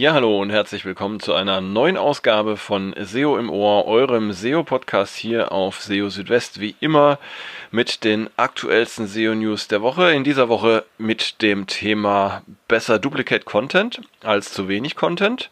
Ja, 0.00 0.14
hallo 0.14 0.40
und 0.40 0.48
herzlich 0.48 0.86
willkommen 0.86 1.20
zu 1.20 1.34
einer 1.34 1.60
neuen 1.60 1.98
Ausgabe 1.98 2.56
von 2.56 2.94
SEO 2.98 3.36
im 3.36 3.50
Ohr, 3.50 3.84
eurem 3.84 4.32
SEO-Podcast 4.32 5.14
hier 5.14 5.52
auf 5.52 5.82
SEO 5.82 6.08
Südwest, 6.08 6.58
wie 6.58 6.74
immer 6.80 7.18
mit 7.70 8.02
den 8.02 8.30
aktuellsten 8.38 9.06
SEO-News 9.06 9.68
der 9.68 9.82
Woche. 9.82 10.12
In 10.12 10.24
dieser 10.24 10.48
Woche 10.48 10.86
mit 10.96 11.42
dem 11.42 11.66
Thema 11.66 12.40
besser 12.66 12.98
Duplicate 12.98 13.44
Content 13.44 14.00
als 14.22 14.54
zu 14.54 14.68
wenig 14.68 14.96
Content. 14.96 15.50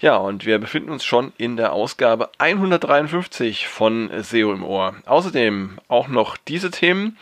Ja, 0.00 0.16
und 0.16 0.46
wir 0.46 0.58
befinden 0.58 0.92
uns 0.92 1.04
schon 1.04 1.34
in 1.36 1.58
der 1.58 1.74
Ausgabe 1.74 2.30
153 2.38 3.68
von 3.68 4.10
SEO 4.22 4.54
im 4.54 4.64
Ohr. 4.64 4.94
Außerdem 5.04 5.78
auch 5.88 6.08
noch 6.08 6.38
diese 6.38 6.70
Themen. 6.70 7.18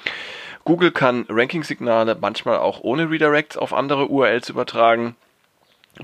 Google 0.65 0.92
kann 0.92 1.26
Ranking-Signale 1.29 2.16
manchmal 2.20 2.59
auch 2.59 2.82
ohne 2.82 3.10
Redirects 3.10 3.56
auf 3.56 3.73
andere 3.74 4.06
URLs 4.06 4.48
übertragen. 4.48 5.16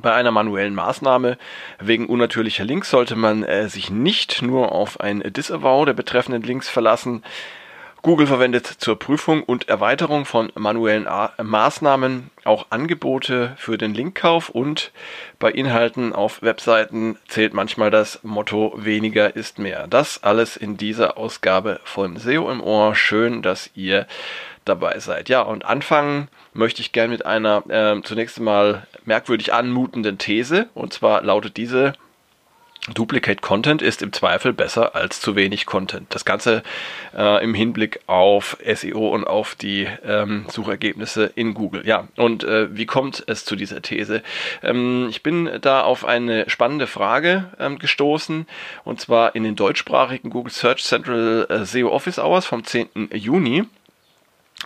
Bei 0.00 0.12
einer 0.12 0.30
manuellen 0.32 0.74
Maßnahme 0.74 1.38
wegen 1.78 2.06
unnatürlicher 2.06 2.64
Links 2.64 2.90
sollte 2.90 3.14
man 3.16 3.44
äh, 3.44 3.68
sich 3.68 3.90
nicht 3.90 4.42
nur 4.42 4.72
auf 4.72 5.00
ein 5.00 5.20
Disavow 5.20 5.84
der 5.84 5.92
betreffenden 5.92 6.42
Links 6.42 6.68
verlassen. 6.68 7.22
Google 8.04 8.26
verwendet 8.26 8.66
zur 8.66 8.98
Prüfung 8.98 9.42
und 9.42 9.70
Erweiterung 9.70 10.26
von 10.26 10.52
manuellen 10.56 11.08
A 11.08 11.32
Maßnahmen 11.42 12.30
auch 12.44 12.66
Angebote 12.68 13.54
für 13.56 13.78
den 13.78 13.94
Linkkauf 13.94 14.50
und 14.50 14.92
bei 15.38 15.50
Inhalten 15.50 16.12
auf 16.12 16.42
Webseiten 16.42 17.16
zählt 17.28 17.54
manchmal 17.54 17.90
das 17.90 18.20
Motto 18.22 18.74
weniger 18.76 19.34
ist 19.34 19.58
mehr. 19.58 19.86
Das 19.86 20.22
alles 20.22 20.58
in 20.58 20.76
dieser 20.76 21.16
Ausgabe 21.16 21.80
von 21.84 22.18
SEO 22.18 22.50
im 22.50 22.60
Ohr. 22.60 22.94
Schön, 22.94 23.40
dass 23.40 23.70
ihr 23.74 24.06
dabei 24.66 24.98
seid. 24.98 25.30
Ja, 25.30 25.40
und 25.40 25.64
anfangen 25.64 26.28
möchte 26.52 26.82
ich 26.82 26.92
gerne 26.92 27.08
mit 27.10 27.24
einer 27.24 27.64
äh, 27.70 28.02
zunächst 28.02 28.36
einmal 28.36 28.86
merkwürdig 29.06 29.54
anmutenden 29.54 30.18
These. 30.18 30.68
Und 30.74 30.92
zwar 30.92 31.22
lautet 31.22 31.56
diese, 31.56 31.94
Duplicate 32.92 33.40
Content 33.40 33.80
ist 33.80 34.02
im 34.02 34.12
Zweifel 34.12 34.52
besser 34.52 34.94
als 34.94 35.20
zu 35.20 35.36
wenig 35.36 35.64
Content. 35.64 36.14
Das 36.14 36.26
Ganze 36.26 36.62
äh, 37.16 37.42
im 37.42 37.54
Hinblick 37.54 38.00
auf 38.06 38.58
SEO 38.62 39.08
und 39.08 39.24
auf 39.24 39.54
die 39.54 39.88
ähm, 40.04 40.44
Suchergebnisse 40.50 41.32
in 41.34 41.54
Google. 41.54 41.86
Ja, 41.86 42.08
und 42.16 42.44
äh, 42.44 42.76
wie 42.76 42.84
kommt 42.84 43.24
es 43.26 43.46
zu 43.46 43.56
dieser 43.56 43.80
These? 43.80 44.22
Ähm, 44.62 45.06
ich 45.08 45.22
bin 45.22 45.50
da 45.62 45.82
auf 45.82 46.04
eine 46.04 46.50
spannende 46.50 46.86
Frage 46.86 47.46
ähm, 47.58 47.78
gestoßen 47.78 48.46
und 48.84 49.00
zwar 49.00 49.34
in 49.34 49.44
den 49.44 49.56
deutschsprachigen 49.56 50.28
Google 50.28 50.52
Search 50.52 50.84
Central 50.84 51.46
äh, 51.48 51.64
SEO 51.64 51.88
Office 51.88 52.18
Hours 52.18 52.44
vom 52.44 52.64
10. 52.64 53.08
Juni. 53.14 53.64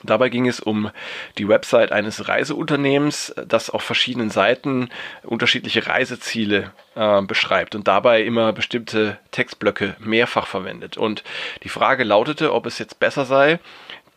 Dabei 0.03 0.29
ging 0.29 0.47
es 0.47 0.61
um 0.61 0.91
die 1.39 1.49
Website 1.49 1.93
eines 1.93 2.29
Reiseunternehmens, 2.29 3.35
das 3.47 3.71
auf 3.71 3.83
verschiedenen 3.83 4.31
Seiten 4.31 4.91
unterschiedliche 5.25 5.87
Reiseziele 5.87 6.73
äh, 6.95 7.23
beschreibt 7.23 7.75
und 7.75 7.89
dabei 7.89 8.23
immer 8.23 8.53
bestimmte 8.53 9.19
Textblöcke 9.33 9.97
mehrfach 9.99 10.47
verwendet. 10.47 10.97
Und 10.97 11.25
die 11.65 11.69
Frage 11.69 12.05
lautete, 12.05 12.53
ob 12.53 12.67
es 12.67 12.79
jetzt 12.79 13.01
besser 13.01 13.25
sei, 13.25 13.59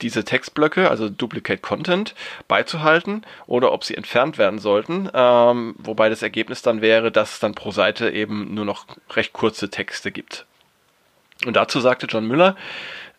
diese 0.02 0.24
Textblöcke, 0.24 0.90
also 0.90 1.10
Duplicate 1.10 1.62
Content, 1.62 2.16
beizuhalten 2.48 3.24
oder 3.46 3.72
ob 3.72 3.84
sie 3.84 3.96
entfernt 3.96 4.38
werden 4.38 4.60
sollten, 4.60 5.10
ähm, 5.14 5.76
wobei 5.78 6.10
das 6.10 6.22
Ergebnis 6.22 6.62
dann 6.62 6.82
wäre, 6.82 7.12
dass 7.12 7.34
es 7.34 7.40
dann 7.40 7.54
pro 7.54 7.72
Seite 7.72 8.10
eben 8.10 8.54
nur 8.54 8.66
noch 8.66 8.86
recht 9.12 9.34
kurze 9.34 9.70
Texte 9.70 10.12
gibt. 10.12 10.46
Und 11.46 11.56
dazu 11.56 11.80
sagte 11.80 12.08
John 12.08 12.28
Müller, 12.28 12.56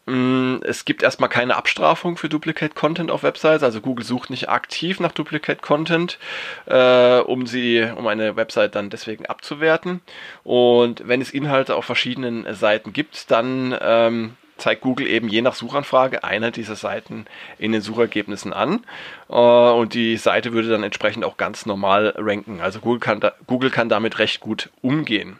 es 0.04 0.84
gibt 0.84 1.04
erstmal 1.04 1.28
keine 1.28 1.56
Abstrafung 1.56 2.16
für 2.16 2.28
Duplicate 2.28 2.74
Content 2.74 3.10
auf 3.10 3.22
Websites, 3.22 3.62
also 3.62 3.80
Google 3.80 4.04
sucht 4.04 4.30
nicht 4.30 4.48
aktiv 4.48 4.98
nach 4.98 5.12
Duplicate 5.12 5.62
Content, 5.62 6.18
äh, 6.66 7.18
um 7.20 7.46
sie, 7.46 7.86
um 7.96 8.08
eine 8.08 8.34
Website 8.34 8.74
dann 8.74 8.90
deswegen 8.90 9.26
abzuwerten. 9.26 10.00
Und 10.42 11.06
wenn 11.06 11.20
es 11.20 11.30
Inhalte 11.30 11.76
auf 11.76 11.84
verschiedenen 11.84 12.52
Seiten 12.52 12.92
gibt, 12.92 13.30
dann 13.30 13.76
ähm, 13.80 14.36
zeigt 14.56 14.82
Google 14.82 15.06
eben 15.06 15.28
je 15.28 15.42
nach 15.42 15.54
Suchanfrage 15.54 16.24
eine 16.24 16.52
dieser 16.52 16.76
Seiten 16.76 17.26
in 17.58 17.72
den 17.72 17.80
Suchergebnissen 17.80 18.52
an 18.52 18.84
äh, 19.28 19.34
und 19.34 19.94
die 19.94 20.16
Seite 20.16 20.52
würde 20.52 20.68
dann 20.68 20.82
entsprechend 20.82 21.24
auch 21.24 21.36
ganz 21.36 21.66
normal 21.66 22.14
ranken. 22.16 22.60
Also 22.60 22.80
Google 22.80 23.00
kann, 23.00 23.20
da, 23.20 23.32
Google 23.46 23.70
kann 23.70 23.88
damit 23.88 24.18
recht 24.18 24.40
gut 24.40 24.70
umgehen. 24.80 25.38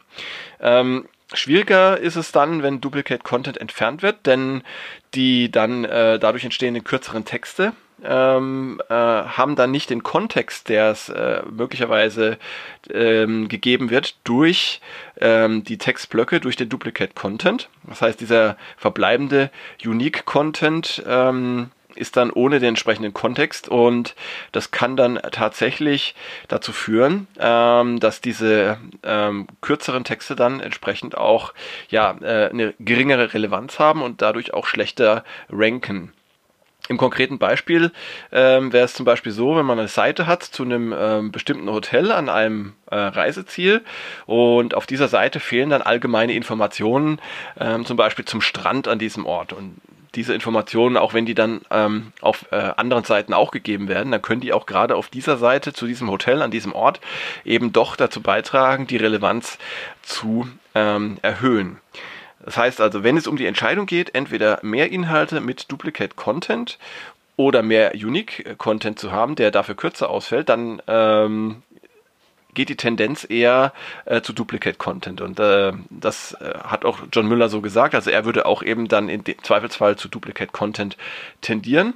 Ähm, 0.59 1.05
Schwieriger 1.33 1.99
ist 1.99 2.15
es 2.15 2.31
dann, 2.31 2.63
wenn 2.63 2.81
Duplicate 2.81 3.23
Content 3.23 3.57
entfernt 3.57 4.01
wird, 4.01 4.25
denn 4.25 4.63
die 5.13 5.51
dann 5.51 5.83
äh, 5.85 6.19
dadurch 6.19 6.43
entstehenden 6.43 6.83
kürzeren 6.83 7.25
Texte 7.25 7.73
ähm, 8.03 8.81
äh, 8.89 8.93
haben 8.93 9.55
dann 9.55 9.71
nicht 9.71 9.89
den 9.89 10.03
Kontext, 10.03 10.69
der 10.69 10.91
es 10.91 11.09
äh, 11.09 11.41
möglicherweise 11.49 12.37
ähm, 12.91 13.47
gegeben 13.47 13.89
wird 13.89 14.15
durch 14.23 14.81
ähm, 15.19 15.63
die 15.63 15.77
Textblöcke, 15.77 16.39
durch 16.39 16.55
den 16.55 16.69
Duplicate 16.69 17.15
Content. 17.15 17.69
Das 17.83 18.01
heißt, 18.01 18.19
dieser 18.19 18.57
verbleibende 18.77 19.51
Unique 19.83 20.25
Content 20.25 21.03
ähm, 21.07 21.71
ist 21.95 22.17
dann 22.17 22.31
ohne 22.31 22.59
den 22.59 22.69
entsprechenden 22.69 23.13
Kontext 23.13 23.69
und 23.69 24.15
das 24.51 24.71
kann 24.71 24.95
dann 24.95 25.19
tatsächlich 25.31 26.15
dazu 26.47 26.71
führen, 26.71 27.27
ähm, 27.39 27.99
dass 27.99 28.21
diese 28.21 28.77
ähm, 29.03 29.47
kürzeren 29.61 30.03
Texte 30.03 30.35
dann 30.35 30.59
entsprechend 30.59 31.17
auch 31.17 31.53
ja 31.89 32.15
äh, 32.21 32.49
eine 32.49 32.73
geringere 32.79 33.33
Relevanz 33.33 33.79
haben 33.79 34.01
und 34.01 34.21
dadurch 34.21 34.53
auch 34.53 34.67
schlechter 34.67 35.23
ranken. 35.49 36.13
Im 36.89 36.97
konkreten 36.97 37.37
Beispiel 37.39 37.91
ähm, 38.33 38.73
wäre 38.73 38.83
es 38.83 38.93
zum 38.93 39.05
Beispiel 39.05 39.31
so, 39.31 39.55
wenn 39.55 39.65
man 39.65 39.79
eine 39.79 39.87
Seite 39.87 40.27
hat 40.27 40.43
zu 40.43 40.63
einem 40.63 40.93
ähm, 40.97 41.31
bestimmten 41.31 41.69
Hotel 41.69 42.11
an 42.11 42.27
einem 42.27 42.73
äh, 42.91 42.95
Reiseziel 42.95 43.81
und 44.25 44.75
auf 44.75 44.85
dieser 44.85 45.07
Seite 45.07 45.39
fehlen 45.39 45.69
dann 45.69 45.81
allgemeine 45.81 46.33
Informationen, 46.33 47.21
ähm, 47.57 47.85
zum 47.85 47.95
Beispiel 47.95 48.25
zum 48.25 48.41
Strand 48.41 48.89
an 48.89 48.99
diesem 48.99 49.25
Ort. 49.25 49.53
Und 49.53 49.77
diese 50.15 50.33
Informationen, 50.33 50.97
auch 50.97 51.13
wenn 51.13 51.25
die 51.25 51.33
dann 51.33 51.61
ähm, 51.71 52.13
auf 52.21 52.45
äh, 52.51 52.55
anderen 52.55 53.03
Seiten 53.03 53.33
auch 53.33 53.51
gegeben 53.51 53.87
werden, 53.87 54.11
dann 54.11 54.21
können 54.21 54.41
die 54.41 54.53
auch 54.53 54.65
gerade 54.65 54.95
auf 54.95 55.09
dieser 55.09 55.37
Seite 55.37 55.73
zu 55.73 55.87
diesem 55.87 56.09
Hotel, 56.09 56.41
an 56.41 56.51
diesem 56.51 56.73
Ort, 56.73 57.01
eben 57.45 57.73
doch 57.73 57.95
dazu 57.95 58.21
beitragen, 58.21 58.87
die 58.87 58.97
Relevanz 58.97 59.57
zu 60.03 60.47
ähm, 60.75 61.17
erhöhen. 61.21 61.77
Das 62.45 62.57
heißt 62.57 62.81
also, 62.81 63.03
wenn 63.03 63.17
es 63.17 63.27
um 63.27 63.37
die 63.37 63.45
Entscheidung 63.45 63.85
geht, 63.85 64.13
entweder 64.13 64.59
mehr 64.61 64.91
Inhalte 64.91 65.39
mit 65.39 65.71
Duplicate 65.71 66.15
Content 66.15 66.77
oder 67.35 67.63
mehr 67.63 67.93
Unique 67.95 68.57
Content 68.57 68.99
zu 68.99 69.11
haben, 69.11 69.35
der 69.35 69.49
dafür 69.49 69.75
kürzer 69.75 70.09
ausfällt, 70.09 70.49
dann 70.49 70.81
ähm, 70.87 71.63
geht 72.53 72.69
die 72.69 72.75
Tendenz 72.75 73.25
eher 73.29 73.73
äh, 74.05 74.21
zu 74.21 74.33
Duplicate 74.33 74.77
Content. 74.77 75.21
Und 75.21 75.39
äh, 75.39 75.73
das 75.89 76.33
äh, 76.33 76.53
hat 76.63 76.85
auch 76.85 76.99
John 77.11 77.27
Müller 77.27 77.49
so 77.49 77.61
gesagt. 77.61 77.95
Also 77.95 78.09
er 78.09 78.25
würde 78.25 78.45
auch 78.45 78.63
eben 78.63 78.87
dann 78.87 79.09
im 79.09 79.23
Zweifelsfall 79.41 79.97
zu 79.97 80.07
Duplicate 80.07 80.51
Content 80.51 80.97
tendieren. 81.41 81.93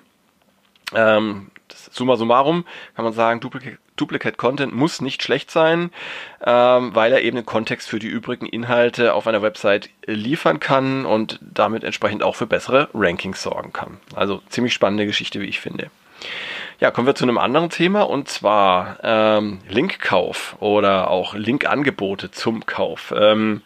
Ähm, 0.93 1.51
summa 1.91 2.15
summarum 2.15 2.65
kann 2.95 3.05
man 3.05 3.13
sagen, 3.13 3.39
Duplicate, 3.39 3.77
Duplicate 3.97 4.37
Content 4.37 4.73
muss 4.73 5.01
nicht 5.01 5.23
schlecht 5.23 5.51
sein, 5.51 5.91
ähm, 6.45 6.95
weil 6.95 7.11
er 7.11 7.21
eben 7.21 7.35
den 7.35 7.45
Kontext 7.45 7.89
für 7.89 7.99
die 7.99 8.07
übrigen 8.07 8.45
Inhalte 8.45 9.13
auf 9.13 9.27
einer 9.27 9.41
Website 9.41 9.89
liefern 10.05 10.59
kann 10.59 11.05
und 11.05 11.39
damit 11.41 11.83
entsprechend 11.83 12.23
auch 12.23 12.35
für 12.35 12.47
bessere 12.47 12.89
Rankings 12.93 13.41
sorgen 13.41 13.73
kann. 13.73 13.97
Also 14.15 14.41
ziemlich 14.49 14.73
spannende 14.73 15.05
Geschichte, 15.05 15.41
wie 15.41 15.47
ich 15.47 15.59
finde. 15.59 15.89
Ja, 16.79 16.91
kommen 16.91 17.07
wir 17.07 17.15
zu 17.15 17.25
einem 17.25 17.39
anderen 17.39 17.71
Thema 17.71 18.03
und 18.03 18.29
zwar 18.29 18.99
ähm, 19.01 19.61
Linkkauf 19.67 20.57
oder 20.59 21.09
auch 21.09 21.33
Linkangebote 21.33 22.29
zum 22.29 22.67
Kauf. 22.67 23.11
Ähm, 23.17 23.63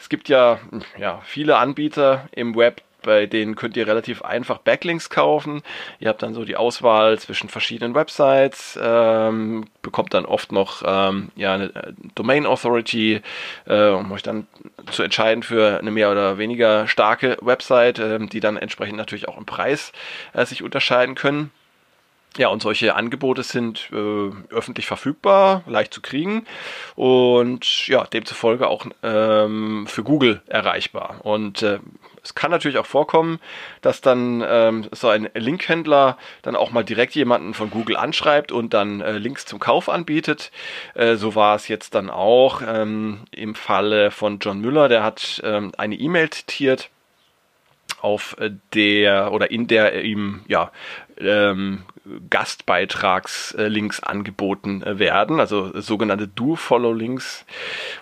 es 0.00 0.08
gibt 0.08 0.28
ja, 0.28 0.58
ja 0.98 1.20
viele 1.24 1.56
Anbieter 1.58 2.28
im 2.32 2.56
Web, 2.56 2.82
bei 3.02 3.26
denen 3.26 3.54
könnt 3.54 3.76
ihr 3.76 3.86
relativ 3.86 4.22
einfach 4.22 4.58
Backlinks 4.58 5.08
kaufen. 5.08 5.62
Ihr 6.00 6.08
habt 6.08 6.20
dann 6.20 6.34
so 6.34 6.44
die 6.44 6.56
Auswahl 6.56 7.16
zwischen 7.20 7.48
verschiedenen 7.48 7.94
Websites, 7.94 8.76
ähm, 8.82 9.66
bekommt 9.80 10.12
dann 10.12 10.24
oft 10.24 10.50
noch 10.50 10.82
ähm, 10.84 11.30
ja, 11.36 11.54
eine 11.54 11.66
äh, 11.66 11.92
Domain 12.16 12.44
Authority, 12.44 13.20
äh, 13.66 13.88
um 13.90 14.10
euch 14.10 14.24
dann 14.24 14.48
zu 14.90 15.04
entscheiden 15.04 15.44
für 15.44 15.78
eine 15.78 15.92
mehr 15.92 16.10
oder 16.10 16.38
weniger 16.38 16.88
starke 16.88 17.36
Website, 17.40 18.00
äh, 18.00 18.18
die 18.26 18.40
dann 18.40 18.56
entsprechend 18.56 18.96
natürlich 18.96 19.28
auch 19.28 19.38
im 19.38 19.46
Preis 19.46 19.92
äh, 20.32 20.44
sich 20.44 20.64
unterscheiden 20.64 21.14
können. 21.14 21.52
Ja, 22.36 22.48
und 22.48 22.62
solche 22.62 22.94
Angebote 22.94 23.42
sind 23.42 23.88
äh, 23.92 24.30
öffentlich 24.50 24.86
verfügbar, 24.86 25.64
leicht 25.66 25.92
zu 25.92 26.00
kriegen 26.00 26.46
und 26.94 27.88
ja, 27.88 28.04
demzufolge 28.04 28.68
auch 28.68 28.86
ähm, 29.02 29.86
für 29.88 30.04
Google 30.04 30.40
erreichbar. 30.46 31.20
Und 31.24 31.62
äh, 31.62 31.80
es 32.22 32.34
kann 32.34 32.50
natürlich 32.50 32.78
auch 32.78 32.86
vorkommen, 32.86 33.40
dass 33.80 34.02
dann 34.02 34.44
ähm, 34.46 34.86
so 34.92 35.08
ein 35.08 35.30
Linkhändler 35.34 36.18
dann 36.42 36.56
auch 36.56 36.70
mal 36.70 36.84
direkt 36.84 37.14
jemanden 37.14 37.54
von 37.54 37.70
Google 37.70 37.96
anschreibt 37.96 38.52
und 38.52 38.74
dann 38.74 39.00
äh, 39.00 39.18
Links 39.18 39.46
zum 39.46 39.58
Kauf 39.58 39.88
anbietet. 39.88 40.52
Äh, 40.94 41.16
so 41.16 41.34
war 41.34 41.56
es 41.56 41.68
jetzt 41.68 41.94
dann 41.94 42.10
auch 42.10 42.60
ähm, 42.64 43.20
im 43.30 43.54
Falle 43.54 44.10
von 44.10 44.38
John 44.40 44.60
Müller, 44.60 44.88
der 44.88 45.02
hat 45.02 45.40
ähm, 45.42 45.72
eine 45.76 45.94
E-Mail 45.94 46.30
zitiert 46.30 46.90
auf 48.00 48.36
der 48.74 49.32
oder 49.32 49.50
in 49.50 49.66
der 49.66 50.04
ihm 50.04 50.42
ja 50.46 50.70
ähm, 51.18 51.82
Gastbeitragslinks 52.30 54.00
angeboten 54.00 54.82
äh, 54.82 54.98
werden, 54.98 55.40
also 55.40 55.78
sogenannte 55.80 56.28
Do-Follow-Links. 56.28 57.44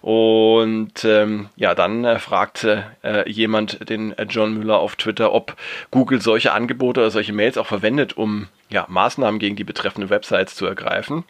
Und 0.00 1.04
ähm, 1.04 1.48
ja, 1.56 1.74
dann 1.74 2.04
äh, 2.04 2.18
fragte 2.18 2.84
äh, 3.02 3.28
jemand 3.30 3.88
den 3.88 4.16
äh, 4.18 4.24
John 4.28 4.54
Müller 4.54 4.78
auf 4.78 4.96
Twitter, 4.96 5.32
ob 5.32 5.56
Google 5.90 6.20
solche 6.20 6.52
Angebote 6.52 7.00
oder 7.00 7.10
solche 7.10 7.32
Mails 7.32 7.58
auch 7.58 7.66
verwendet, 7.66 8.16
um 8.16 8.48
ja, 8.68 8.86
Maßnahmen 8.88 9.38
gegen 9.38 9.56
die 9.56 9.64
betreffenden 9.64 10.10
Websites 10.10 10.54
zu 10.54 10.66
ergreifen. 10.66 11.24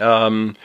Ähm, 0.00 0.56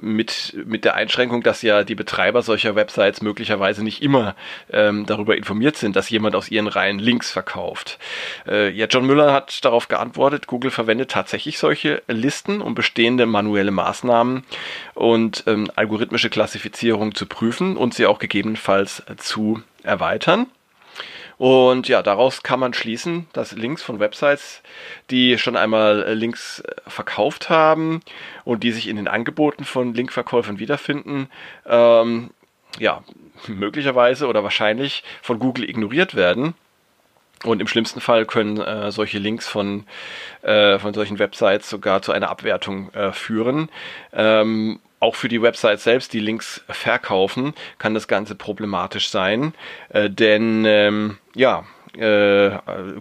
mit, 0.00 0.56
mit 0.66 0.84
der 0.84 0.94
Einschränkung, 0.94 1.42
dass 1.42 1.62
ja 1.62 1.84
die 1.84 1.94
Betreiber 1.94 2.42
solcher 2.42 2.74
Websites 2.74 3.22
möglicherweise 3.22 3.84
nicht 3.84 4.02
immer 4.02 4.34
ähm, 4.72 5.06
darüber 5.06 5.36
informiert 5.36 5.76
sind, 5.76 5.96
dass 5.96 6.10
jemand 6.10 6.34
aus 6.34 6.50
ihren 6.50 6.66
Reihen 6.66 6.98
Links 6.98 7.30
verkauft. 7.30 7.98
Äh, 8.46 8.70
ja, 8.70 8.86
John 8.86 9.06
Müller 9.06 9.32
hat 9.32 9.64
darauf 9.64 9.88
geantwortet, 9.88 10.46
Google 10.46 10.70
verwendet 10.70 11.10
tatsächlich 11.10 11.58
solche 11.58 12.02
Listen, 12.06 12.60
um 12.60 12.74
bestehende 12.74 13.26
manuelle 13.26 13.70
Maßnahmen 13.70 14.44
und 14.94 15.44
ähm, 15.46 15.70
algorithmische 15.76 16.30
Klassifizierung 16.30 17.14
zu 17.14 17.26
prüfen 17.26 17.76
und 17.76 17.94
sie 17.94 18.06
auch 18.06 18.18
gegebenenfalls 18.18 19.02
zu 19.16 19.62
erweitern. 19.82 20.46
Und 21.40 21.88
ja, 21.88 22.02
daraus 22.02 22.42
kann 22.42 22.60
man 22.60 22.74
schließen, 22.74 23.26
dass 23.32 23.52
Links 23.52 23.82
von 23.82 23.98
Websites, 23.98 24.60
die 25.08 25.38
schon 25.38 25.56
einmal 25.56 26.02
äh, 26.02 26.12
Links 26.12 26.60
äh, 26.60 26.74
verkauft 26.86 27.48
haben 27.48 28.02
und 28.44 28.62
die 28.62 28.72
sich 28.72 28.86
in 28.88 28.96
den 28.96 29.08
Angeboten 29.08 29.64
von 29.64 29.94
Linkverkäufern 29.94 30.58
wiederfinden, 30.58 31.30
ähm, 31.64 32.28
ja, 32.78 33.02
möglicherweise 33.46 34.26
oder 34.26 34.44
wahrscheinlich 34.44 35.02
von 35.22 35.38
Google 35.38 35.66
ignoriert 35.66 36.14
werden. 36.14 36.52
Und 37.42 37.62
im 37.62 37.68
schlimmsten 37.68 38.02
Fall 38.02 38.26
können 38.26 38.60
äh, 38.60 38.92
solche 38.92 39.16
Links 39.16 39.48
von, 39.48 39.86
äh, 40.42 40.78
von 40.78 40.92
solchen 40.92 41.18
Websites 41.18 41.70
sogar 41.70 42.02
zu 42.02 42.12
einer 42.12 42.28
Abwertung 42.28 42.92
äh, 42.92 43.12
führen. 43.12 43.70
Ähm, 44.12 44.78
auch 45.00 45.14
für 45.14 45.28
die 45.28 45.42
Website 45.42 45.80
selbst, 45.80 46.12
die 46.12 46.20
Links 46.20 46.62
verkaufen, 46.68 47.54
kann 47.78 47.94
das 47.94 48.06
Ganze 48.06 48.34
problematisch 48.34 49.08
sein. 49.08 49.54
Äh, 49.88 50.10
denn 50.10 50.64
ähm, 50.66 51.18
ja, 51.34 51.64
äh, 51.96 52.50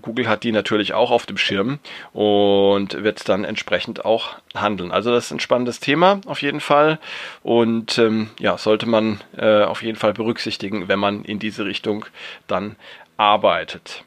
Google 0.01 0.27
hat 0.27 0.43
die 0.43 0.51
natürlich 0.51 0.93
auch 0.93 1.11
auf 1.11 1.25
dem 1.25 1.37
Schirm 1.37 1.79
und 2.13 3.03
wird 3.03 3.29
dann 3.29 3.43
entsprechend 3.43 4.03
auch 4.05 4.37
handeln. 4.55 4.91
Also 4.91 5.11
das 5.11 5.25
ist 5.25 5.31
ein 5.31 5.39
spannendes 5.39 5.79
Thema 5.79 6.21
auf 6.25 6.41
jeden 6.41 6.59
Fall 6.59 6.99
und 7.43 7.97
ähm, 7.97 8.29
ja, 8.39 8.57
sollte 8.57 8.87
man 8.87 9.21
äh, 9.37 9.63
auf 9.63 9.83
jeden 9.83 9.97
Fall 9.97 10.13
berücksichtigen, 10.13 10.87
wenn 10.87 10.99
man 10.99 11.23
in 11.23 11.37
diese 11.37 11.65
Richtung 11.65 12.05
dann 12.47 12.77
arbeitet. 13.17 14.03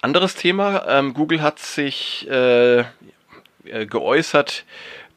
Anderes 0.00 0.34
Thema, 0.34 0.86
ähm, 0.88 1.12
Google 1.14 1.42
hat 1.42 1.58
sich 1.58 2.28
äh, 2.30 2.80
äh 2.80 2.84
geäußert 3.86 4.64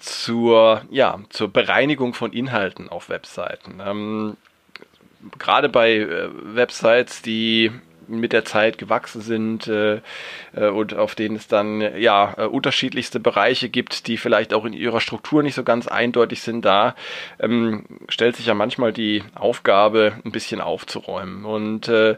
zur, 0.01 0.81
ja, 0.89 1.19
zur 1.29 1.47
Bereinigung 1.47 2.13
von 2.13 2.33
Inhalten 2.33 2.89
auf 2.89 3.09
Webseiten. 3.09 3.81
Ähm, 3.85 4.37
Gerade 5.37 5.69
bei 5.69 5.97
äh, 5.97 6.29
Websites, 6.55 7.21
die 7.21 7.71
mit 8.07 8.33
der 8.33 8.45
Zeit 8.45 8.77
gewachsen 8.77 9.21
sind 9.21 9.67
äh, 9.67 10.01
äh, 10.53 10.67
und 10.67 10.93
auf 10.93 11.15
denen 11.15 11.35
es 11.35 11.47
dann 11.47 11.81
ja 11.97 12.33
äh, 12.37 12.45
unterschiedlichste 12.45 13.19
Bereiche 13.19 13.69
gibt, 13.69 14.07
die 14.07 14.17
vielleicht 14.17 14.53
auch 14.53 14.65
in 14.65 14.73
ihrer 14.73 14.99
Struktur 14.99 15.43
nicht 15.43 15.55
so 15.55 15.63
ganz 15.63 15.87
eindeutig 15.87 16.41
sind, 16.41 16.65
da 16.65 16.95
ähm, 17.39 17.85
stellt 18.09 18.35
sich 18.35 18.47
ja 18.47 18.53
manchmal 18.53 18.93
die 18.93 19.23
Aufgabe, 19.35 20.13
ein 20.25 20.31
bisschen 20.31 20.61
aufzuräumen. 20.61 21.45
Und 21.45 21.87
äh, 21.87 22.17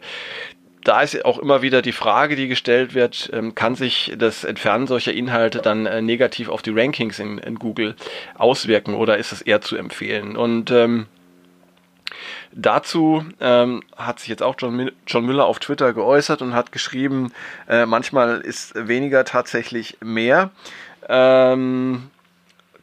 da 0.83 1.01
ist 1.01 1.23
auch 1.25 1.39
immer 1.39 1.61
wieder 1.61 1.81
die 1.81 1.91
Frage, 1.91 2.35
die 2.35 2.47
gestellt 2.47 2.93
wird, 2.93 3.29
ähm, 3.33 3.55
kann 3.55 3.75
sich 3.75 4.13
das 4.17 4.43
Entfernen 4.43 4.87
solcher 4.87 5.13
Inhalte 5.13 5.59
dann 5.59 5.85
äh, 5.85 6.01
negativ 6.01 6.49
auf 6.49 6.61
die 6.61 6.71
Rankings 6.71 7.19
in, 7.19 7.37
in, 7.37 7.55
Google 7.55 7.95
auswirken 8.35 8.93
oder 8.93 9.17
ist 9.17 9.31
es 9.31 9.41
eher 9.41 9.61
zu 9.61 9.77
empfehlen? 9.77 10.35
Und 10.35 10.71
ähm, 10.71 11.07
dazu 12.51 13.25
ähm, 13.39 13.81
hat 13.95 14.19
sich 14.19 14.29
jetzt 14.29 14.43
auch 14.43 14.55
John, 14.57 14.91
John, 15.07 15.25
Müller 15.25 15.45
auf 15.45 15.59
Twitter 15.59 15.93
geäußert 15.93 16.41
und 16.41 16.53
hat 16.53 16.71
geschrieben, 16.71 17.31
äh, 17.67 17.85
manchmal 17.85 18.41
ist 18.41 18.73
weniger 18.75 19.23
tatsächlich 19.23 19.97
mehr. 20.01 20.51
Ähm, 21.07 22.09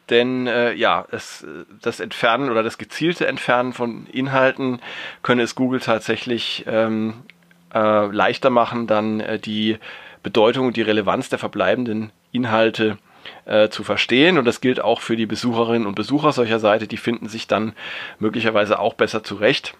denn 0.09 0.45
äh, 0.47 0.73
ja, 0.73 1.05
es, 1.11 1.45
das 1.81 1.99
Entfernen 1.99 2.49
oder 2.49 2.63
das 2.63 2.77
gezielte 2.77 3.27
Entfernen 3.27 3.71
von 3.71 4.07
Inhalten 4.07 4.81
könne 5.23 5.43
es 5.43 5.55
Google 5.55 5.79
tatsächlich 5.79 6.65
ähm, 6.67 7.23
äh, 7.73 8.07
leichter 8.07 8.49
machen, 8.49 8.87
dann 8.87 9.19
äh, 9.19 9.39
die 9.39 9.77
Bedeutung 10.23 10.67
und 10.67 10.77
die 10.77 10.81
Relevanz 10.81 11.29
der 11.29 11.39
verbleibenden 11.39 12.11
Inhalte 12.31 12.97
äh, 13.45 13.69
zu 13.69 13.83
verstehen. 13.83 14.37
Und 14.37 14.45
das 14.45 14.61
gilt 14.61 14.81
auch 14.81 15.01
für 15.01 15.15
die 15.15 15.25
Besucherinnen 15.25 15.87
und 15.87 15.95
Besucher 15.95 16.31
solcher 16.31 16.59
Seite. 16.59 16.87
Die 16.87 16.97
finden 16.97 17.27
sich 17.27 17.47
dann 17.47 17.73
möglicherweise 18.19 18.79
auch 18.79 18.93
besser 18.93 19.23
zurecht. 19.23 19.75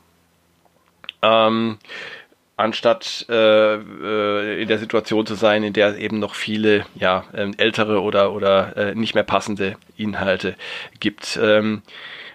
Ähm, 1.21 1.77
anstatt 2.57 3.25
äh, 3.29 3.75
äh, 3.75 4.61
in 4.61 4.67
der 4.67 4.77
Situation 4.77 5.25
zu 5.25 5.35
sein, 5.35 5.63
in 5.63 5.73
der 5.73 5.89
es 5.89 5.97
eben 5.97 6.19
noch 6.19 6.35
viele 6.35 6.85
ja, 6.95 7.25
ähm, 7.33 7.53
ältere 7.57 8.01
oder, 8.01 8.33
oder 8.33 8.77
äh, 8.77 8.95
nicht 8.95 9.15
mehr 9.15 9.23
passende 9.23 9.75
Inhalte 9.97 10.55
gibt. 10.99 11.39
Ähm, 11.41 11.81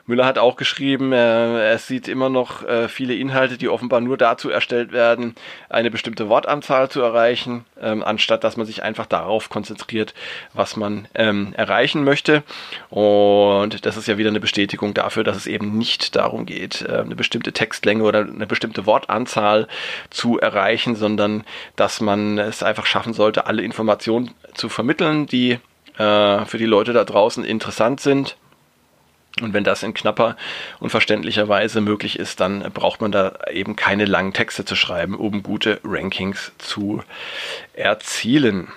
Müller 0.06 0.24
hat 0.24 0.38
auch 0.38 0.56
geschrieben, 0.56 1.12
äh, 1.12 1.70
es 1.70 1.88
sieht 1.88 2.06
immer 2.06 2.28
noch 2.28 2.62
äh, 2.62 2.88
viele 2.88 3.14
Inhalte, 3.14 3.58
die 3.58 3.68
offenbar 3.68 4.00
nur 4.00 4.16
dazu 4.16 4.48
erstellt 4.48 4.92
werden, 4.92 5.34
eine 5.68 5.90
bestimmte 5.90 6.28
Wortanzahl 6.28 6.88
zu 6.88 7.00
erreichen, 7.02 7.64
ähm, 7.80 8.04
anstatt 8.04 8.44
dass 8.44 8.56
man 8.56 8.66
sich 8.66 8.84
einfach 8.84 9.06
darauf 9.06 9.50
konzentriert, 9.50 10.14
was 10.54 10.76
man 10.76 11.08
ähm, 11.14 11.52
erreichen 11.56 12.04
möchte. 12.04 12.44
Und 12.88 13.84
das 13.84 13.96
ist 13.96 14.06
ja 14.06 14.16
wieder 14.16 14.30
eine 14.30 14.38
Bestätigung 14.38 14.94
dafür, 14.94 15.24
dass 15.24 15.36
es 15.36 15.48
eben 15.48 15.76
nicht 15.76 16.14
darum 16.14 16.46
geht, 16.46 16.82
äh, 16.82 16.98
eine 17.00 17.16
bestimmte 17.16 17.52
Textlänge 17.52 18.04
oder 18.04 18.20
eine 18.20 18.46
bestimmte 18.46 18.86
Wortanzahl 18.86 19.66
zu 20.10 20.38
erreichen, 20.38 20.94
sondern 20.94 21.42
dass 21.74 22.00
man 22.00 22.38
es 22.38 22.62
einfach 22.62 22.86
schaffen 22.86 23.12
sollte, 23.12 23.46
alle 23.46 23.62
Informationen 23.62 24.30
zu 24.54 24.68
vermitteln, 24.68 25.26
die 25.26 25.58
äh, 25.98 26.44
für 26.44 26.58
die 26.58 26.66
Leute 26.66 26.92
da 26.92 27.04
draußen 27.04 27.44
interessant 27.44 28.00
sind 28.00 28.36
und 29.42 29.52
wenn 29.52 29.64
das 29.64 29.82
in 29.82 29.92
knapper 29.92 30.36
und 30.80 30.90
verständlicher 30.90 31.48
Weise 31.48 31.82
möglich 31.82 32.18
ist, 32.18 32.40
dann 32.40 32.60
braucht 32.72 33.02
man 33.02 33.12
da 33.12 33.38
eben 33.50 33.76
keine 33.76 34.06
langen 34.06 34.32
Texte 34.32 34.64
zu 34.64 34.76
schreiben, 34.76 35.14
um 35.14 35.42
gute 35.42 35.80
Rankings 35.84 36.52
zu 36.58 37.02
erzielen. 37.74 38.68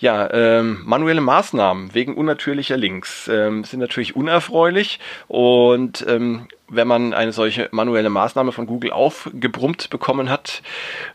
Ja, 0.00 0.32
ähm, 0.32 0.82
manuelle 0.84 1.20
Maßnahmen 1.20 1.92
wegen 1.92 2.16
unnatürlicher 2.16 2.76
Links 2.76 3.26
ähm, 3.26 3.64
sind 3.64 3.80
natürlich 3.80 4.14
unerfreulich 4.14 5.00
und 5.26 6.04
ähm, 6.06 6.46
wenn 6.68 6.86
man 6.86 7.14
eine 7.14 7.32
solche 7.32 7.68
manuelle 7.72 8.10
Maßnahme 8.10 8.52
von 8.52 8.66
Google 8.66 8.92
aufgebrummt 8.92 9.90
bekommen 9.90 10.28
hat, 10.28 10.62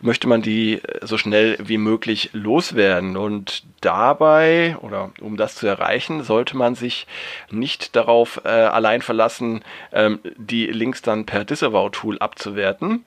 möchte 0.02 0.28
man 0.28 0.42
die 0.42 0.82
so 1.02 1.18
schnell 1.18 1.58
wie 1.62 1.78
möglich 1.78 2.32
loswerden. 2.34 3.16
Und 3.18 3.64
dabei, 3.82 4.76
oder 4.82 5.12
um 5.22 5.38
das 5.38 5.56
zu 5.56 5.68
erreichen, 5.68 6.24
sollte 6.24 6.58
man 6.58 6.76
sich 6.76 7.08
nicht 7.52 7.96
darauf 7.96 8.42
äh, 8.44 8.50
allein 8.50 9.02
verlassen, 9.02 9.64
ähm, 9.92 10.20
die 10.38 10.66
Links 10.68 11.02
dann 11.02 11.26
per 11.26 11.46
Disavow-Tool 11.46 12.20
abzuwerten, 12.20 13.06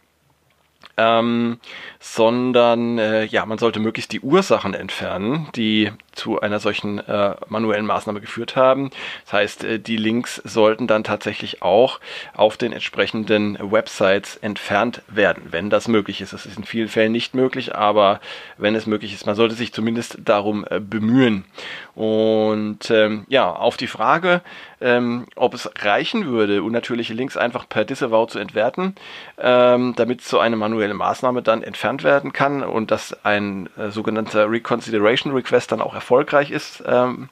ähm, 0.97 1.59
sondern 2.01 2.99
äh, 2.99 3.25
ja, 3.25 3.45
man 3.47 3.59
sollte 3.59 3.81
möglichst 3.81 4.13
die 4.13 4.21
Ursachen 4.21 4.75
entfernen, 4.75 5.49
die 5.55 5.93
zu 6.13 6.41
einer 6.41 6.61
solchen 6.61 6.99
äh, 6.99 7.37
manuellen 7.49 7.85
Maßnahme 7.85 8.21
geführt 8.21 8.57
haben. 8.57 8.91
Das 9.25 9.33
heißt, 9.35 9.65
äh, 9.65 9.79
die 9.79 9.99
Links 9.99 10.37
sollten 10.45 10.87
dann 10.87 11.05
tatsächlich 11.05 11.63
auch 11.63 12.01
auf 12.35 12.57
den 12.57 12.73
entsprechenden 12.73 13.59
Websites 13.61 14.37
entfernt 14.37 15.03
werden, 15.09 15.49
wenn 15.51 15.69
das 15.69 15.89
möglich 15.89 16.21
ist. 16.23 16.33
Das 16.33 16.47
ist 16.47 16.57
in 16.57 16.65
vielen 16.65 16.89
Fällen 16.89 17.13
nicht 17.13 17.35
möglich, 17.35 17.75
aber 17.75 18.21
wenn 18.57 18.75
es 18.75 18.87
möglich 18.87 19.13
ist, 19.13 19.27
man 19.27 19.37
sollte 19.37 19.55
sich 19.55 19.73
zumindest 19.73 20.19
darum 20.25 20.65
äh, 20.71 20.81
bemühen. 20.81 21.45
Und 21.95 22.91
ähm, 22.91 23.25
ja, 23.29 23.51
auf 23.51 23.77
die 23.77 23.87
Frage, 23.87 24.41
ähm, 24.81 25.27
ob 25.37 25.55
es 25.55 25.71
reichen 25.79 26.27
würde, 26.27 26.63
unnatürliche 26.63 27.15
Links 27.15 27.37
einfach 27.37 27.69
per 27.69 27.85
Disavow 27.85 28.29
zu 28.29 28.39
entwerten, 28.39 28.95
ähm, 29.39 29.95
damit 29.97 30.23
so 30.23 30.39
eine 30.39 30.57
manuelle 30.57 30.95
Maßnahme 30.95 31.43
dann 31.43 31.63
entfernt 31.63 32.05
werden 32.05 32.33
kann 32.33 32.63
und 32.63 32.91
dass 32.91 33.25
ein 33.25 33.69
äh, 33.77 33.91
sogenannter 33.91 34.51
Reconsideration 34.51 35.33
Request 35.33 35.73
dann 35.73 35.81
auch 35.81 35.95
erfolgreich 35.95 36.51
ist. 36.51 36.83
Ähm, 36.87 37.29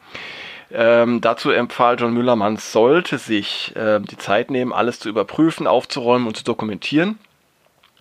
ähm, 0.73 1.21
dazu 1.21 1.51
empfahl 1.51 1.97
John 1.99 2.15
Müller, 2.15 2.37
man 2.37 2.57
sollte 2.57 3.19
sich 3.19 3.75
äh, 3.77 4.01
die 4.01 4.19
Zeit 4.19 4.51
nehmen, 4.51 4.73
alles 4.73 4.99
zu 4.99 5.09
überprüfen, 5.09 5.67
aufzuräumen 5.67 6.27
und 6.27 6.37
zu 6.37 6.45
dokumentieren. 6.45 7.19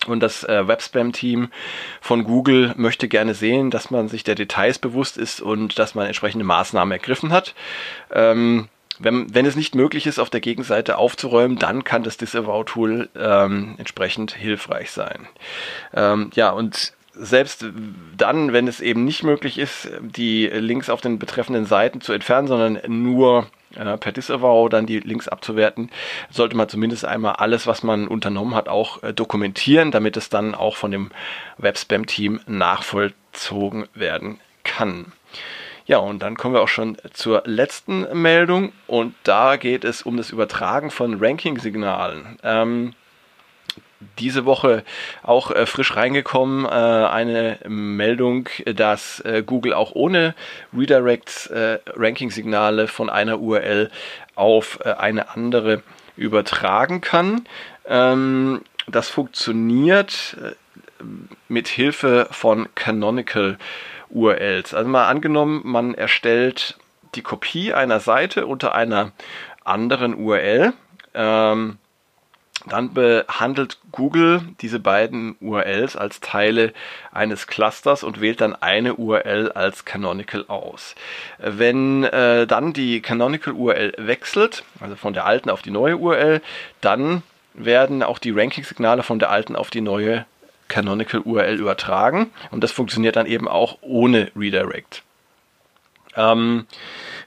Und 0.08 0.20
das 0.20 0.44
äh, 0.44 0.68
Webspam-Team 0.68 1.50
von 2.02 2.24
Google 2.26 2.74
möchte 2.76 3.08
gerne 3.08 3.34
sehen, 3.34 3.72
dass 3.72 3.90
man 3.90 4.10
sich 4.10 4.24
der 4.24 4.36
Details 4.36 4.80
bewusst 4.80 5.18
ist 5.18 5.42
und 5.42 5.80
dass 5.80 5.96
man 5.96 6.08
entsprechende 6.08 6.44
Maßnahmen 6.44 6.92
ergriffen 6.92 7.32
hat. 7.32 7.54
Ähm, 8.12 8.68
wenn, 9.00 9.34
wenn 9.34 9.46
es 9.46 9.56
nicht 9.56 9.76
möglich 9.76 10.08
ist, 10.08 10.20
auf 10.20 10.30
der 10.30 10.42
Gegenseite 10.42 10.98
aufzuräumen, 10.98 11.58
dann 11.58 11.84
kann 11.84 12.04
das 12.04 12.18
Disavow-Tool 12.18 13.10
ähm, 13.16 13.76
entsprechend 13.78 14.34
hilfreich 14.34 14.92
sein. 14.92 15.28
Ähm, 15.94 16.30
ja, 16.36 16.52
und 16.52 16.94
selbst 17.16 17.66
dann, 18.18 18.54
wenn 18.54 18.68
es 18.68 18.80
eben 18.82 19.06
nicht 19.06 19.24
möglich 19.24 19.60
ist, 19.60 19.90
die 20.02 20.48
Links 20.48 20.90
auf 20.90 21.02
den 21.02 21.20
betreffenden 21.20 21.66
Seiten 21.66 22.02
zu 22.02 22.12
entfernen, 22.12 22.48
sondern 22.48 22.80
nur 22.88 23.48
äh, 23.76 23.98
per 23.98 24.12
Disavow 24.12 24.68
dann 24.70 24.86
die 24.86 25.00
Links 25.00 25.28
abzuwerten, 25.28 25.90
sollte 26.32 26.58
man 26.58 26.70
zumindest 26.70 27.06
einmal 27.06 27.34
alles, 27.34 27.68
was 27.68 27.84
man 27.84 28.08
unternommen 28.08 28.56
hat, 28.56 28.68
auch 28.68 29.04
äh, 29.04 29.14
dokumentieren, 29.14 29.92
damit 29.92 30.18
es 30.18 30.30
dann 30.30 30.56
auch 30.56 30.76
von 30.76 30.92
dem 30.92 31.12
Webspam-Team 31.58 32.42
nachvollzogen 32.48 33.88
werden 33.94 34.40
kann. 34.64 35.12
Ja, 35.86 35.98
und 35.98 36.20
dann 36.20 36.38
kommen 36.38 36.56
wir 36.56 36.62
auch 36.62 36.70
schon 36.70 36.98
zur 37.12 37.44
letzten 37.46 38.22
Meldung 38.22 38.72
und 38.88 39.16
da 39.24 39.58
geht 39.58 39.84
es 39.84 40.02
um 40.02 40.16
das 40.16 40.30
Übertragen 40.30 40.92
von 40.92 41.20
Ranking-Signalen. 41.20 42.38
Ähm, 42.42 42.94
diese 44.18 44.46
Woche 44.46 44.84
auch 45.24 45.52
äh, 45.52 45.66
frisch 45.66 45.96
reingekommen, 45.96 46.66
äh, 46.66 46.70
eine 46.70 47.60
Meldung, 47.68 48.48
dass 48.66 49.20
äh, 49.22 49.44
Google 49.46 49.74
auch 49.74 49.92
ohne 49.94 50.36
Redirects 50.76 51.48
äh, 51.48 51.80
Ranking-Signale 51.96 52.88
von 52.88 53.10
einer 53.10 53.40
URL 53.40 53.92
auf 54.36 54.80
äh, 54.84 54.94
eine 54.94 55.30
andere 55.30 55.84
übertragen 56.16 57.02
kann. 57.02 57.46
Ähm, 57.86 58.62
das 58.88 59.10
funktioniert 59.10 60.38
äh, 60.42 60.52
mit 61.50 61.68
Hilfe 61.68 62.28
von 62.32 62.70
Canonical 62.76 63.58
URLs. 64.14 64.74
Also 64.74 64.90
mal 64.90 65.08
angenommen, 65.08 65.62
man 65.64 65.94
erstellt 65.94 66.78
die 67.16 67.22
Kopie 67.22 67.74
einer 67.74 68.00
Seite 68.00 68.48
unter 68.48 68.76
einer 68.76 69.12
anderen 69.64 70.16
URL. 70.16 70.74
Ähm, 71.14 71.78
dann 72.66 72.94
behandelt 72.94 73.80
Google 73.92 74.42
diese 74.62 74.80
beiden 74.80 75.36
URLs 75.42 75.98
als 75.98 76.22
Teile 76.22 76.72
eines 77.12 77.48
Clusters 77.48 78.04
und 78.04 78.22
wählt 78.22 78.40
dann 78.40 78.56
eine 78.56 78.96
URL 78.96 79.52
als 79.52 79.84
Canonical 79.84 80.46
aus. 80.48 80.96
Wenn 81.40 82.06
äh, 82.06 82.48
dann 82.48 82.72
die 82.72 83.02
Canonical 83.02 83.54
URL 83.54 83.94
wechselt, 83.98 84.64
also 84.80 84.96
von 84.96 85.14
der 85.14 85.26
alten 85.26 85.50
auf 85.50 85.62
die 85.62 85.72
neue 85.72 85.98
URL, 85.98 86.42
dann 86.80 87.22
werden 87.54 88.02
auch 88.02 88.18
die 88.18 88.32
Ranking-Signale 88.32 89.04
von 89.04 89.20
der 89.20 89.30
alten 89.30 89.56
auf 89.56 89.70
die 89.70 89.82
neue 89.82 90.26
Canonical 90.74 91.22
URL 91.22 91.60
übertragen 91.60 92.32
und 92.50 92.64
das 92.64 92.72
funktioniert 92.72 93.16
dann 93.16 93.28
eben 93.28 93.48
auch 93.48 93.78
ohne 93.82 94.32
Redirect. 94.36 95.04
Ähm, 96.16 96.66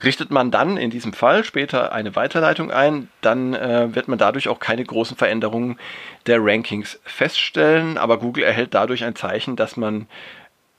richtet 0.03 0.33
man 0.33 0.51
dann 0.51 0.77
in 0.77 0.91
diesem 0.91 1.13
Fall 1.13 1.45
später 1.45 1.93
eine 1.93 2.17
Weiterleitung 2.17 2.73
ein, 2.73 3.09
dann 3.21 3.55
äh, 3.55 3.95
wird 3.95 4.09
man 4.09 4.19
dadurch 4.19 4.49
auch 4.49 4.59
keine 4.59 4.83
großen 4.83 5.17
Veränderungen 5.17 5.79
der 6.27 6.39
Rankings 6.41 6.99
feststellen, 7.05 7.99
aber 7.99 8.19
Google 8.19 8.43
erhält 8.43 8.75
dadurch 8.75 9.05
ein 9.05 9.15
Zeichen, 9.15 9.55
dass 9.55 9.77
man 9.77 10.09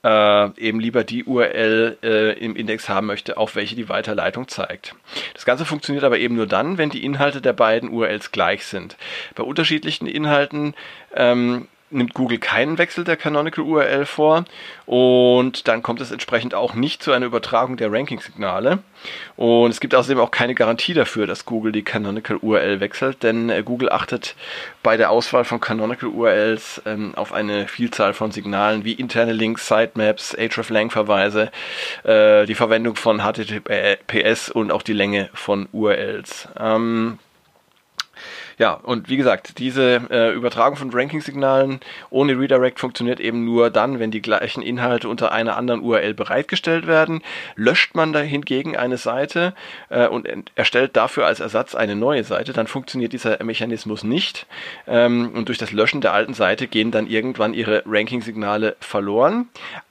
äh, 0.04 0.60
eben 0.60 0.78
lieber 0.78 1.04
die 1.04 1.24
URL 1.24 1.96
äh, 2.02 2.38
im 2.38 2.54
Index 2.54 2.90
haben 2.90 3.06
möchte, 3.06 3.38
auf 3.38 3.56
welche 3.56 3.76
die 3.76 3.88
Weiterleitung 3.88 4.46
zeigt. 4.46 4.94
Das 5.32 5.46
Ganze 5.46 5.64
funktioniert 5.64 6.04
aber 6.04 6.18
eben 6.18 6.36
nur 6.36 6.46
dann, 6.46 6.76
wenn 6.76 6.90
die 6.90 7.04
Inhalte 7.04 7.40
der 7.40 7.54
beiden 7.54 7.88
URLs 7.88 8.30
gleich 8.30 8.66
sind. 8.66 8.98
Bei 9.34 9.42
unterschiedlichen 9.42 10.06
Inhalten 10.06 10.74
ähm, 11.14 11.66
nimmt 11.90 12.14
Google 12.14 12.38
keinen 12.38 12.78
Wechsel 12.78 13.04
der 13.04 13.16
Canonical 13.16 13.64
URL 13.64 14.04
vor 14.04 14.44
und 14.86 15.68
dann 15.68 15.82
kommt 15.82 16.00
es 16.00 16.10
entsprechend 16.10 16.54
auch 16.54 16.74
nicht 16.74 17.02
zu 17.02 17.12
einer 17.12 17.26
Übertragung 17.26 17.76
der 17.76 17.92
Ranking-Signale. 17.92 18.78
Und 19.36 19.70
es 19.70 19.80
gibt 19.80 19.94
außerdem 19.94 20.18
auch 20.18 20.30
keine 20.30 20.54
Garantie 20.54 20.94
dafür, 20.94 21.26
dass 21.26 21.44
Google 21.44 21.72
die 21.72 21.82
Canonical 21.82 22.36
URL 22.38 22.80
wechselt, 22.80 23.22
denn 23.22 23.48
äh, 23.48 23.62
Google 23.62 23.90
achtet 23.90 24.34
bei 24.82 24.96
der 24.96 25.10
Auswahl 25.10 25.44
von 25.44 25.60
Canonical 25.60 26.08
URLs 26.08 26.82
ähm, 26.84 27.14
auf 27.14 27.32
eine 27.32 27.68
Vielzahl 27.68 28.12
von 28.12 28.32
Signalen 28.32 28.84
wie 28.84 28.92
interne 28.92 29.32
Links, 29.32 29.68
Sitemaps, 29.68 30.36
hreflang-Verweise, 30.36 31.50
äh, 32.04 32.46
die 32.46 32.54
Verwendung 32.54 32.96
von 32.96 33.20
HTTPS 33.20 34.50
und 34.50 34.72
auch 34.72 34.82
die 34.82 34.92
Länge 34.92 35.30
von 35.32 35.68
URLs. 35.72 36.48
Ähm, 36.58 37.18
ja, 38.58 38.72
und 38.72 39.08
wie 39.08 39.16
gesagt, 39.16 39.58
diese 39.58 40.02
äh, 40.10 40.32
Übertragung 40.32 40.76
von 40.76 40.90
Ranking-Signalen 40.92 41.78
ohne 42.10 42.38
Redirect 42.38 42.80
funktioniert 42.80 43.20
eben 43.20 43.44
nur 43.44 43.70
dann, 43.70 44.00
wenn 44.00 44.10
die 44.10 44.20
gleichen 44.20 44.62
Inhalte 44.62 45.08
unter 45.08 45.30
einer 45.30 45.56
anderen 45.56 45.80
URL 45.80 46.12
bereitgestellt 46.14 46.88
werden. 46.88 47.22
Löscht 47.54 47.94
man 47.94 48.12
da 48.12 48.18
hingegen 48.18 48.76
eine 48.76 48.96
Seite 48.96 49.54
äh, 49.90 50.08
und 50.08 50.28
erstellt 50.56 50.96
dafür 50.96 51.26
als 51.26 51.38
Ersatz 51.38 51.76
eine 51.76 51.94
neue 51.94 52.24
Seite, 52.24 52.52
dann 52.52 52.66
funktioniert 52.66 53.12
dieser 53.12 53.42
Mechanismus 53.44 54.02
nicht. 54.02 54.46
Ähm, 54.88 55.30
und 55.34 55.48
durch 55.48 55.58
das 55.58 55.70
Löschen 55.70 56.00
der 56.00 56.12
alten 56.12 56.34
Seite 56.34 56.66
gehen 56.66 56.90
dann 56.90 57.06
irgendwann 57.06 57.54
ihre 57.54 57.84
Ranking-Signale 57.86 58.76
verloren 58.80 59.48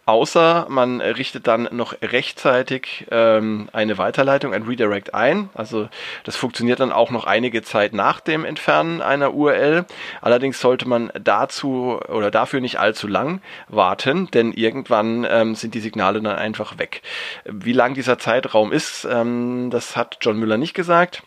außer 0.07 0.67
man 0.69 1.01
richtet 1.01 1.47
dann 1.47 1.67
noch 1.71 1.93
rechtzeitig 2.01 3.05
ähm, 3.11 3.67
eine 3.73 3.97
Weiterleitung, 3.97 4.53
ein 4.53 4.63
Redirect 4.63 5.13
ein. 5.13 5.49
Also 5.53 5.89
das 6.23 6.37
funktioniert 6.37 6.79
dann 6.79 6.93
auch 6.93 7.11
noch 7.11 7.25
einige 7.25 7.61
Zeit 7.61 7.93
nach 7.93 8.21
dem 8.21 8.45
Entfernen 8.57 9.01
einer 9.01 9.35
URL. 9.35 9.85
Allerdings 10.19 10.59
sollte 10.59 10.87
man 10.87 11.11
dazu 11.21 11.99
oder 12.09 12.31
dafür 12.31 12.59
nicht 12.59 12.79
allzu 12.79 13.07
lang 13.07 13.41
warten, 13.69 14.31
denn 14.31 14.51
irgendwann 14.51 15.27
ähm, 15.29 15.53
sind 15.53 15.75
die 15.75 15.79
Signale 15.79 16.21
dann 16.21 16.35
einfach 16.35 16.79
weg. 16.79 17.03
Wie 17.45 17.73
lang 17.73 17.93
dieser 17.93 18.17
Zeitraum 18.17 18.71
ist, 18.71 19.07
ähm, 19.09 19.69
das 19.69 19.95
hat 19.95 20.17
John 20.21 20.39
Müller 20.39 20.57
nicht 20.57 20.73
gesagt. 20.73 21.21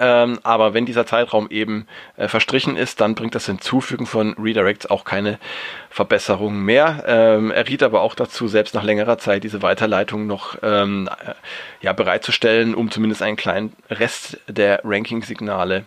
Ähm, 0.00 0.40
aber 0.42 0.72
wenn 0.74 0.86
dieser 0.86 1.06
Zeitraum 1.06 1.48
eben 1.50 1.86
äh, 2.16 2.26
verstrichen 2.26 2.76
ist, 2.76 3.00
dann 3.00 3.14
bringt 3.14 3.34
das 3.34 3.46
Hinzufügen 3.46 4.06
von 4.06 4.34
Redirects 4.38 4.86
auch 4.86 5.04
keine 5.04 5.38
Verbesserung 5.90 6.58
mehr. 6.62 7.04
Ähm, 7.06 7.50
er 7.50 7.68
riet 7.68 7.82
aber 7.82 8.00
auch 8.00 8.14
dazu, 8.14 8.48
selbst 8.48 8.74
nach 8.74 8.82
längerer 8.82 9.18
Zeit 9.18 9.44
diese 9.44 9.62
Weiterleitung 9.62 10.26
noch 10.26 10.56
ähm, 10.62 11.08
äh, 11.24 11.34
ja, 11.82 11.92
bereitzustellen, 11.92 12.74
um 12.74 12.90
zumindest 12.90 13.22
einen 13.22 13.36
kleinen 13.36 13.74
Rest 13.90 14.38
der 14.48 14.80
Ranking-Signale 14.84 15.84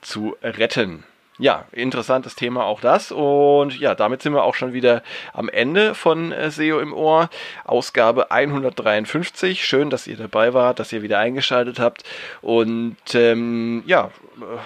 zu 0.00 0.36
retten 0.42 1.04
ja, 1.38 1.64
interessantes 1.72 2.34
Thema 2.34 2.64
auch 2.64 2.80
das. 2.80 3.10
Und 3.10 3.78
ja, 3.78 3.94
damit 3.94 4.22
sind 4.22 4.34
wir 4.34 4.44
auch 4.44 4.54
schon 4.54 4.72
wieder 4.72 5.02
am 5.32 5.48
Ende 5.48 5.94
von 5.94 6.30
äh, 6.30 6.50
SEO 6.50 6.78
im 6.80 6.92
Ohr. 6.92 7.30
Ausgabe 7.64 8.30
153. 8.30 9.64
Schön, 9.64 9.90
dass 9.90 10.06
ihr 10.06 10.16
dabei 10.16 10.52
wart, 10.52 10.78
dass 10.78 10.92
ihr 10.92 11.02
wieder 11.02 11.18
eingeschaltet 11.18 11.78
habt. 11.78 12.04
Und 12.42 12.96
ähm, 13.14 13.82
ja, 13.86 14.10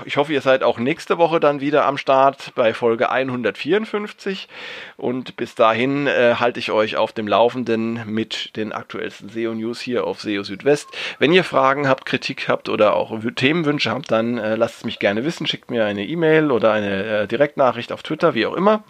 ich 0.04 0.16
hoffe, 0.16 0.32
ihr 0.32 0.40
seid 0.40 0.62
auch 0.62 0.78
nächste 0.78 1.18
Woche 1.18 1.40
dann 1.40 1.60
wieder 1.60 1.84
am 1.84 1.98
Start 1.98 2.52
bei 2.54 2.74
Folge 2.74 3.10
154. 3.10 4.48
Und 4.96 5.36
bis 5.36 5.54
dahin 5.54 6.06
äh, 6.06 6.34
halte 6.38 6.58
ich 6.58 6.72
euch 6.72 6.96
auf 6.96 7.12
dem 7.12 7.28
Laufenden 7.28 8.02
mit 8.06 8.56
den 8.56 8.72
aktuellsten 8.72 9.28
SEO-News 9.28 9.80
hier 9.80 10.04
auf 10.04 10.20
SEO 10.20 10.42
Südwest. 10.42 10.88
Wenn 11.18 11.32
ihr 11.32 11.44
Fragen 11.44 11.88
habt, 11.88 12.06
Kritik 12.06 12.48
habt 12.48 12.68
oder 12.68 12.96
auch 12.96 13.16
Themenwünsche 13.34 13.90
habt, 13.90 14.10
dann 14.10 14.38
äh, 14.38 14.56
lasst 14.56 14.78
es 14.78 14.84
mich 14.84 14.98
gerne 14.98 15.24
wissen. 15.24 15.46
Schickt 15.46 15.70
mir 15.70 15.84
eine 15.84 16.06
E-Mail 16.06 16.50
oder 16.56 16.72
eine 16.72 17.04
äh, 17.04 17.26
Direktnachricht 17.28 17.92
auf 17.92 18.02
Twitter, 18.02 18.34
wie 18.34 18.46
auch 18.46 18.54
immer. 18.54 18.82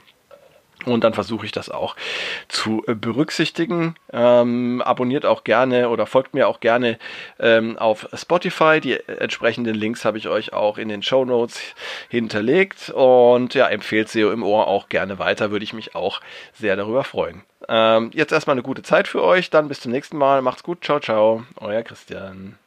Und 0.84 1.02
dann 1.04 1.14
versuche 1.14 1.46
ich 1.46 1.52
das 1.52 1.70
auch 1.70 1.96
zu 2.48 2.84
äh, 2.86 2.94
berücksichtigen. 2.94 3.96
Ähm, 4.12 4.82
abonniert 4.84 5.24
auch 5.24 5.42
gerne 5.42 5.88
oder 5.88 6.06
folgt 6.06 6.34
mir 6.34 6.46
auch 6.48 6.60
gerne 6.60 6.98
ähm, 7.40 7.78
auf 7.78 8.08
Spotify. 8.14 8.80
Die 8.80 8.92
entsprechenden 9.08 9.74
Links 9.74 10.04
habe 10.04 10.18
ich 10.18 10.28
euch 10.28 10.52
auch 10.52 10.78
in 10.78 10.88
den 10.88 11.02
Show 11.02 11.24
Notes 11.24 11.60
hinterlegt. 12.08 12.90
Und 12.90 13.54
ja, 13.54 13.66
empfehlt 13.66 14.08
SEO 14.08 14.30
im 14.30 14.42
Ohr 14.42 14.68
auch 14.68 14.88
gerne 14.88 15.18
weiter. 15.18 15.50
Würde 15.50 15.64
ich 15.64 15.72
mich 15.72 15.94
auch 15.94 16.20
sehr 16.52 16.76
darüber 16.76 17.04
freuen. 17.04 17.42
Ähm, 17.68 18.10
jetzt 18.14 18.32
erstmal 18.32 18.54
eine 18.54 18.62
gute 18.62 18.82
Zeit 18.82 19.08
für 19.08 19.22
euch. 19.22 19.50
Dann 19.50 19.68
bis 19.68 19.80
zum 19.80 19.92
nächsten 19.92 20.18
Mal. 20.18 20.42
Macht's 20.42 20.62
gut. 20.62 20.84
Ciao, 20.84 21.00
ciao. 21.00 21.44
Euer 21.56 21.82
Christian. 21.82 22.58